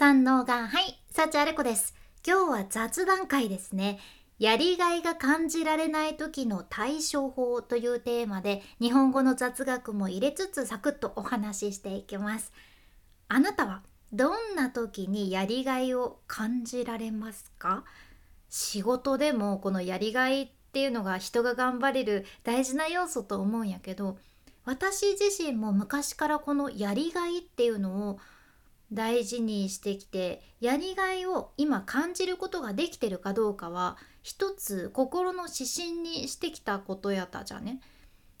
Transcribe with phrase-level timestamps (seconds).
[0.00, 1.94] 三能がはい幸あれ子です。
[2.26, 3.98] 今日は雑談会ですね。
[4.38, 12.50] やりがいが感じられない時の対処法というテーマで日本語の雑学も入れつつサクッとお話ししていきます。
[13.28, 17.84] あなたはどんな時にやりがいを感じられますか？
[18.48, 24.16] 仕事でもこのやりがいっていうのが人が頑張れる大事な要素と思うんやけど
[24.64, 28.18] 私自身も昔からこのやりがいっていうのを
[28.92, 37.80] 大事にしてきてやりがいを今感じることができてるかどうかは一つ心の指針にしてきたことやったじゃね。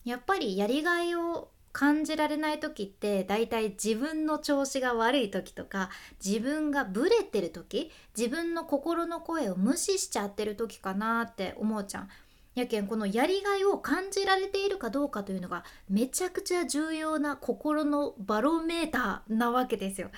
[0.04, 5.90] やっぱりやりがいを感じられない時ってだいたい自分の調子が悪い時とか
[6.24, 12.08] 自分がブレてる時自分の心の声を無視しちゃってる時かなって思うじゃん。
[12.56, 20.10] やけんこのやりがいを感じられているかどうかというのがめちゃくちゃ重要な心のバロメーターなわけですよ。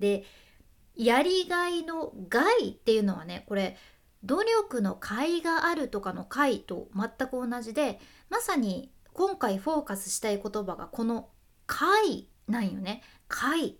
[0.00, 0.24] で
[0.96, 3.76] やりがいの害っていうのはねこれ
[4.24, 11.30] 努力の甲斐があるとかの甲と全く同じでまさに今回フォーカスしたい言葉がこの
[11.66, 13.02] 甲斐なんよね。
[13.28, 13.74] 甲斐。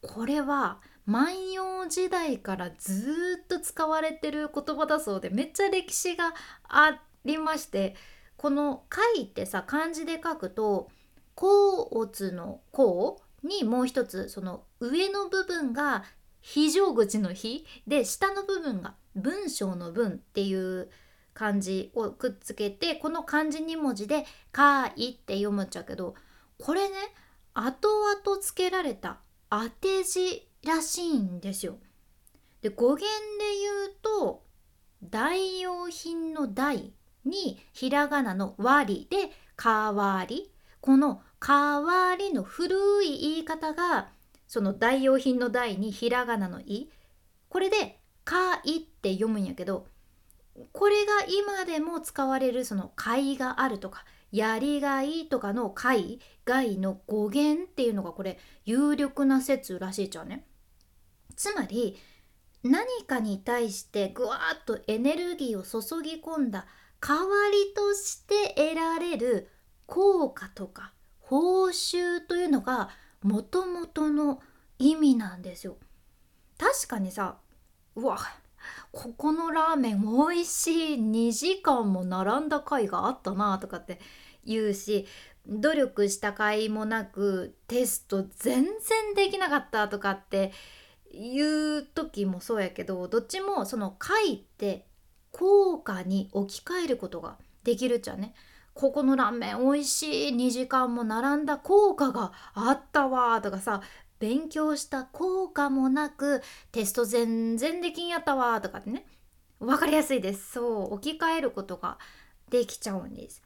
[0.00, 6.34] これは万葉時代からずっと使われてる言葉だそうでめっちゃ歴史が
[6.68, 7.96] ありまして
[8.36, 10.90] この「貝」ってさ漢字で書くと
[11.34, 16.04] 「甲乙の甲」にもう一つその上の部分が
[16.40, 20.90] 非常口の「非」で下の部分が文章の「文」っていう
[21.34, 26.14] 漢字をくっつけてこの漢字2文字で「かい」って読むっちゃうけど
[26.58, 26.96] これね
[27.54, 31.78] 後々つけられた当て字らしいんですよ。
[32.60, 33.06] で語源
[33.38, 34.42] で言うと
[35.02, 36.92] 代用品の代
[37.24, 40.50] にひらがなの「割」で「かわり」
[40.80, 44.10] この「かわり」の古い言い方が
[44.46, 46.90] その代用品の代にひらがなの「い」
[47.48, 49.86] これで「かい」って読むんやけど
[50.72, 60.46] これが今でも使われるその「かいがある」とか「やりがい」とかの「かい」「がい」の語源っていうのがこれ有力な説らしいじゃんね。
[61.36, 61.96] つまり
[62.64, 66.66] 何かに対してぐわっとエネルギーを注ぎ込んだ
[67.00, 69.48] 代わりとして得られる
[69.86, 70.92] 効果とか
[71.28, 72.88] 報酬というのが
[73.22, 74.40] もともとの
[74.78, 75.76] 意味なんですよ。
[76.56, 77.36] 確かにさ
[77.94, 78.18] うわ
[78.92, 84.00] ここのラーメン美味しい2時間も並んだ回があったなとかって
[84.44, 85.06] 言うし
[85.46, 90.52] 努力した甲斐もなくテスト全然できなかったとかって
[91.12, 94.86] いう時もそうやけどどっちもその回って
[95.30, 98.34] 効果に置き換えることができるっちゃね。
[98.78, 103.82] ここのラーメン美味しい2時間も並んだ効果があったわとかさ
[104.20, 109.04] 勉強した効果もなくテスト全然できんやったわとかってね
[109.58, 110.52] 分かりやすいです。
[110.52, 111.98] そう置き換えることが
[112.50, 113.42] できちゃうんです。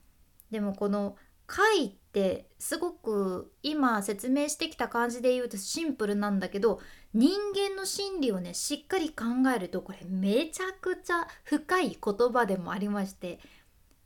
[0.50, 1.16] でもこの
[1.47, 6.81] 回ってすごく今説明してきた感じで言うとシンプルなんだけど
[7.14, 13.38] 人間の心理をねしっかり考えるとこれめちゃくちゃ深い言葉でもありまして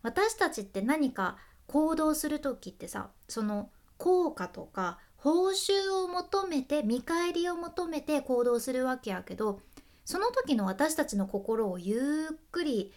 [0.07, 1.37] 私たちって何か
[1.67, 9.59] 行動する時ってさその効果とか報酬を求めて見返りを求めて行動するわけやけど
[10.05, 12.93] その時の私たちの心をゆっくり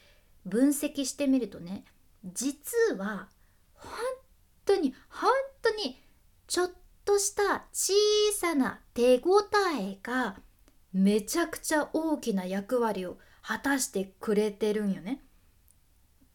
[0.45, 1.83] 分析してみるとね
[2.23, 3.27] 実は
[3.73, 3.91] 本
[4.65, 5.31] 当に本
[5.63, 5.99] 当に
[6.45, 6.71] ちょっ
[7.05, 7.93] とした小
[8.37, 9.41] さな手応
[9.81, 10.35] えが
[10.93, 15.23] めちゃくちゃ大きな役割を果たしてくれてるんよね。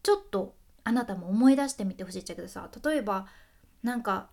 [0.03, 0.53] ちょっと
[0.85, 3.25] あなたも思い出してみてほしいっちゃけどさ例えば
[3.83, 4.29] なんか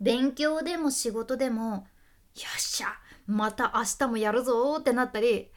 [0.00, 1.86] 勉強でも仕事でも
[2.34, 2.88] よっしゃ
[3.26, 5.50] また明日もやるぞってなったり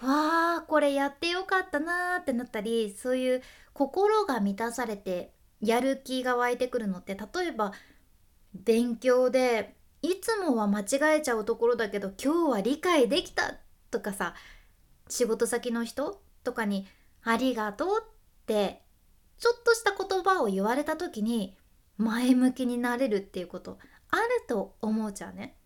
[0.00, 3.42] わあこれやってよかったなーってなったりそういう
[3.74, 7.72] 心が満たされてやる気が湧いてくるのって例えば
[8.54, 13.58] 勉強でいつもは間違えちゃうところだけど今日は理解できた
[13.90, 14.34] とかさ
[15.08, 16.86] 仕事先の人とかに
[17.24, 18.04] 「ありがとう」っ
[18.46, 18.82] て
[19.38, 21.56] ちょっとした言葉を言われた時に
[21.96, 23.78] 前向きになれるっていうこと
[24.10, 25.56] あると思うじゃんね。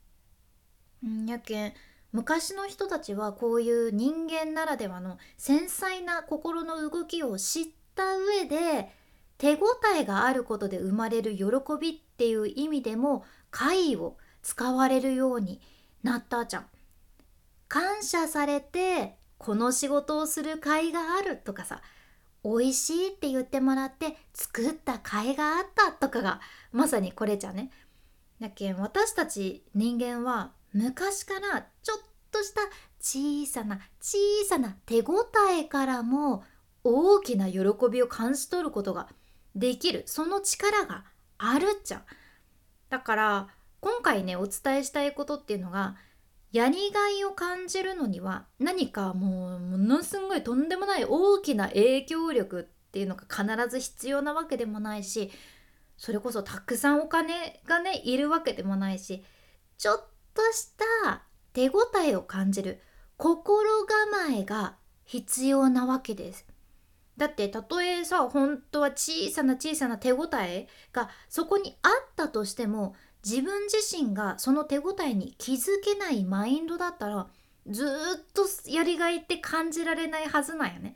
[1.07, 1.73] んやけん
[2.13, 8.91] 昔の人たちはこういう人間ならではの繊細な心の動きを知った上で
[9.39, 9.59] 手応
[9.97, 11.45] えがあることで生まれる喜
[11.81, 15.61] びっていう意味でも解を使われるように
[16.03, 16.67] なったじゃん。
[17.69, 21.81] 感謝されてこの仕事をする甲斐があるとかさ
[22.45, 26.41] 美味しいって言ってもらって作った甲斐があったとかが
[26.73, 27.71] まさにこれじゃね。
[28.41, 32.01] だけん私たち人間は昔からちょっ
[32.33, 32.63] とした
[33.01, 34.19] 小さな小
[34.49, 36.43] さな手応えからも
[36.83, 37.61] 大きな喜
[37.91, 39.09] びを感じ取ることが
[39.55, 41.05] できるその力が
[41.39, 42.03] あるっちゃ
[42.89, 43.49] だから
[43.81, 45.97] 今回ねお伝えしたいことっていうのが
[46.53, 55.31] やりがいを感じるのには何かもうものすごいとんでもない大きな影響力っていうのが必ず必要なわけでもないし
[55.97, 59.25] それこそたくさんお金がねいるわけでもないし
[59.79, 60.05] ちょっ
[60.35, 60.73] とし
[61.03, 61.23] た
[61.55, 61.75] 手応
[62.07, 62.81] えを感じる
[63.17, 66.47] 心構えが必要なわけです。
[67.17, 77.29] だってたとえさ本当は小さな小さな手応えがそこにあったとしても自分自身がその手応えに気づけないマインドだったら
[77.69, 77.89] ずっ
[78.35, 80.95] とやりがいって感じられないはずなんよね。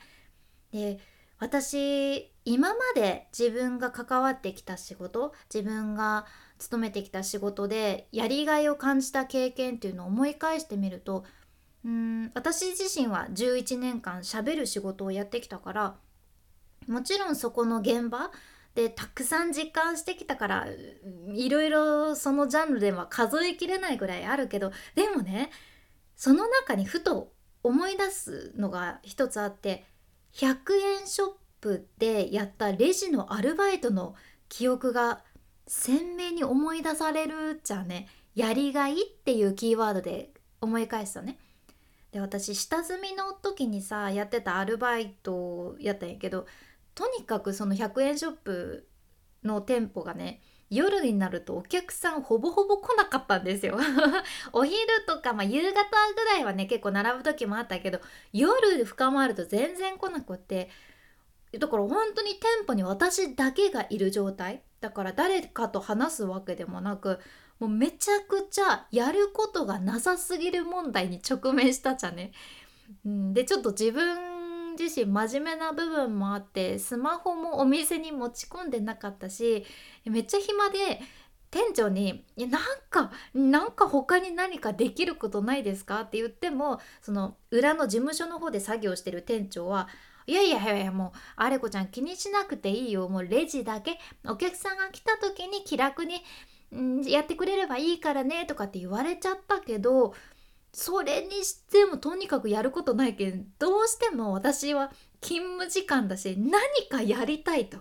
[0.72, 0.98] で
[1.38, 6.26] 私今まで自分が関わってきた仕事自分が
[6.58, 11.24] 勤めてきた仕事でやりがいを感じた経験っていうのを思い返してみると
[11.84, 15.96] うん私自身は11年間しゃべる仕事をやってきたから
[16.88, 18.30] もちろんそこの現場
[18.76, 20.66] でたくさん実感してきたから
[21.32, 25.50] いろいろそのジャンルでは数えきれないぐらいあるけどでもね
[26.14, 27.32] その中にふと
[27.62, 29.86] 思い出すのが一つあって
[30.34, 30.56] 100
[31.00, 31.28] 円ショッ
[31.62, 34.14] プでやったレジのアルバイトの
[34.50, 35.24] 記憶が
[35.66, 38.06] 鮮明に思い出されるじゃね。
[38.34, 40.30] やりがいっていうキーワードで
[40.60, 41.38] 思い返すとね。
[42.12, 46.46] で私下積みの時にさやってたアルバイトやったんやけど
[46.96, 48.88] とにかくその100円ショップ
[49.44, 50.40] の店舗がね
[50.70, 53.78] 夜になるとお客さんほぼほぼ来なかったんですよ
[54.52, 54.76] お昼
[55.06, 58.00] とか、まあ、夕方ぐらいはね結構並ぶ時もあったけど
[58.32, 60.70] 夜深まると全然来なくて
[61.52, 67.20] だから本当に店舗に私だけがいる状態だから誰かと話すわけでもなく
[67.60, 72.32] もうめちゃくちゃやることがなさすぎる問題に直面したじゃね。
[73.04, 74.35] うん、でちょっと自分
[74.78, 79.64] 自身真面目な部分もあってスマホもお店に持ち込んでなかったし
[80.04, 81.00] めっちゃ暇で
[81.50, 82.50] 店長に「なん
[82.90, 89.88] かなんか他に何かできることないですか?」って言ってもその裏の事務所の方で作業してる店長は
[90.26, 96.22] いやいやいやいやもうあれこちゃん気にしなくていいよもうレジだけお客さんが来た時に気楽に、
[96.76, 100.14] ん、やってくれればいいからねとかって言われちゃったけど
[100.78, 104.92] それにしてもとにかくやることないけんどうしても私は
[105.22, 107.78] 勤務時間だし何かやりたいと。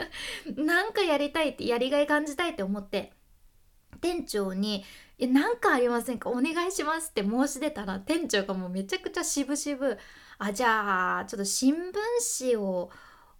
[0.54, 3.14] 何かやりたいってやりがい感じたいって思って
[4.02, 4.84] 店長に
[5.18, 6.28] 「何かありませんか？
[6.28, 9.96] お願いします」って申し出たら店長がもうめちゃくちゃ渋々
[10.36, 11.94] あじゃあちょっと新聞
[12.38, 12.90] 紙を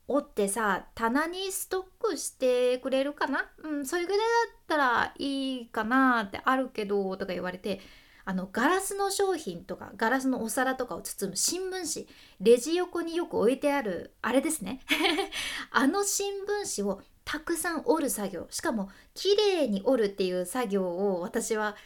[0.09, 3.45] 折ってさ棚にストックしてくれるかな？
[3.59, 7.83] うんそれぐらいだったらいいかなってあるけどとか言われて
[8.29, 12.09] あのガラスの商品とかガラスのお皿とかを包む新聞紙
[12.41, 14.81] レジ横によく置いてあるあれですね。
[15.71, 18.49] あの新聞紙をたくさん折る作業。
[18.51, 21.77] しかも綺麗に折るっていう作業を私は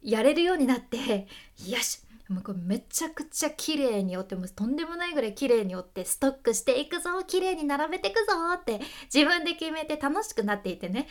[0.00, 1.26] やれるようになって
[1.66, 2.00] よし。
[2.28, 8.80] もうこれめちゃくちゃ綺麗に折ってもとんでもないぐらい綺麗に折ってストックしていくぞ綺麗に並べていくぞって
[9.12, 11.08] 自分で決めて楽しくなっていてね。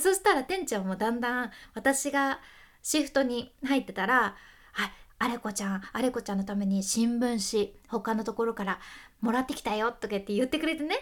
[0.00, 2.40] そしたら店長もだんだん私が
[2.82, 4.36] シフトに入ってたら
[4.72, 8.80] 「はいあれこちゃんあれこちゃんのために新聞紙他のところから
[9.20, 10.96] もらってきたよ」とかって言ってくれてね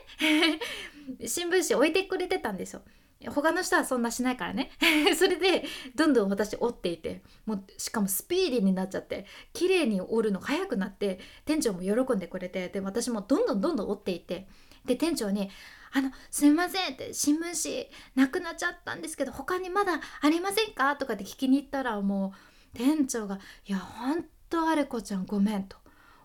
[1.26, 2.82] 新聞紙置いてくれてたんですよ。
[3.28, 4.70] 他の人はそんなしないからね
[5.14, 5.64] それで
[5.94, 14.48] どんどん私折っていてもうしかもスピーディーになっちゃって綺麗に折るの早くなって店長も喜んでくれてで私もどんどんどんどん折っていて
[14.86, 15.50] で店長に
[15.92, 22.32] 「あのすみません」って「新聞紙なくなっちゃったんですけど他にまだありませんか?」とかって聞きに行ったらも
[22.74, 25.76] う店長が「いやほんとあれこちゃんごめん」と。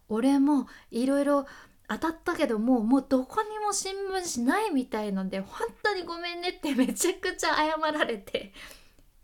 [0.08, 1.48] 俺もいろいろ
[1.88, 8.54] 当たったけどもうもうどこにも新聞紙ないみたいなんで本当にごめんねってめちゃくちゃ謝られて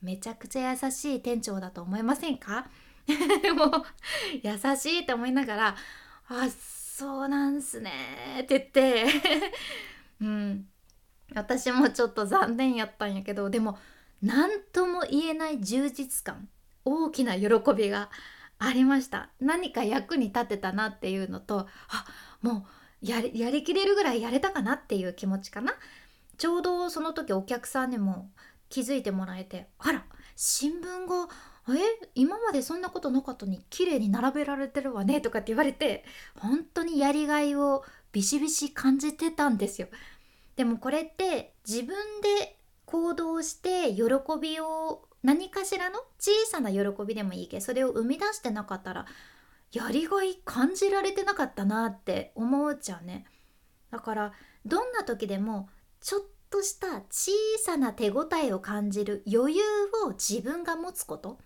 [0.02, 2.68] めちゃくちゃ優しい店長だと思いませんか？
[3.56, 3.84] もう
[4.42, 5.76] 優しいって思いながら
[6.30, 7.92] 「あそうなんすね」
[8.42, 9.06] って言って
[10.22, 10.68] うん。
[11.34, 13.78] 私もちょっと残念やったんやけどでも
[14.22, 16.50] 何とも言えない充実感
[16.84, 18.10] 大きな喜びが
[18.60, 19.30] ありました。
[19.40, 22.06] 何か役に立てたなっていうのとあ
[22.42, 22.68] も
[23.02, 25.74] うやりやりきれるぐらいやれたかなっていう気持ちかな。
[26.38, 28.30] ちょうどその時お客さんにも
[28.70, 31.28] 気づいてもらえて「あら新聞が
[31.70, 36.04] え今までそんなことなかったのに綺麗に並べられてるわね」とかって言われて
[36.40, 39.88] 本当にやりがいをビシビシ感じてたんですよ。
[40.56, 44.04] でもこれって自分で行動して喜
[44.42, 49.06] びを何かしらの小さな喜びでもいいけどそれを生み出してなかったら
[49.72, 53.26] やりがい感じられてなかったなって思っちゃうね。
[53.90, 54.34] だから
[54.66, 55.70] どんな時でも
[56.02, 57.32] ちょっとした小
[57.64, 59.62] さな手応えを感じる余裕
[60.06, 61.40] を自分が持つこと。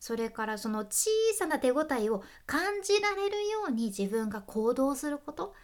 [0.00, 5.54] それからその小さな手応えを感じられるように自分が行動すること。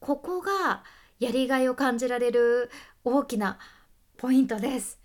[0.00, 0.82] ここが
[1.22, 2.68] やりがいを感じられる
[3.04, 3.60] 大きな
[4.16, 5.00] ポイントです。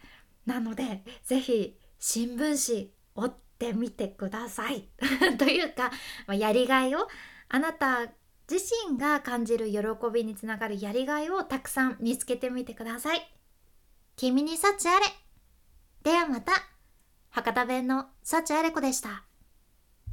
[0.48, 4.90] なので是非新聞紙折ってみてください。
[5.38, 5.92] というか、
[6.34, 7.08] やりがいを
[7.50, 8.08] あなた
[8.50, 9.80] 自身が感じる喜
[10.12, 13.22] びにつながるやりがいをたくさん見つけてみてください。
[14.16, 15.06] 君に幸あれ。
[16.02, 16.52] ではまた。
[17.30, 19.27] 博多弁の幸あれ子でした。